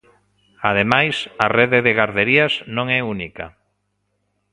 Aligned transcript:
Ademais, 0.69 1.15
a 1.45 1.47
rede 1.57 1.79
de 1.85 1.95
garderías 1.99 2.53
non 2.75 2.87
é 2.97 2.99
única. 3.13 3.45